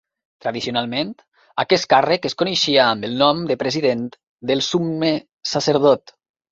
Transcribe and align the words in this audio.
Tradicionalment, 0.43 1.11
aquest 1.65 1.87
càrrec 1.93 2.25
es 2.31 2.37
coneixia 2.41 2.87
amb 2.89 3.07
el 3.11 3.15
nom 3.23 3.47
de 3.53 3.61
president 3.67 4.05
del 4.53 4.69
summe 4.73 5.17
sacerdot. 5.57 6.21